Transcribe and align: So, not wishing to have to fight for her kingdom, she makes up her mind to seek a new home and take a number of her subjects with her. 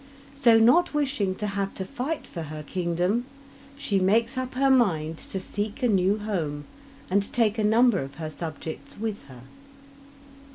So, 0.33 0.57
not 0.57 0.95
wishing 0.95 1.35
to 1.35 1.45
have 1.45 1.75
to 1.75 1.85
fight 1.85 2.25
for 2.25 2.41
her 2.41 2.63
kingdom, 2.63 3.25
she 3.77 3.99
makes 3.99 4.35
up 4.35 4.55
her 4.55 4.71
mind 4.71 5.19
to 5.19 5.39
seek 5.39 5.83
a 5.83 5.87
new 5.87 6.17
home 6.17 6.65
and 7.11 7.31
take 7.31 7.59
a 7.59 7.63
number 7.63 7.99
of 7.99 8.15
her 8.15 8.31
subjects 8.31 8.97
with 8.99 9.27
her. 9.27 9.43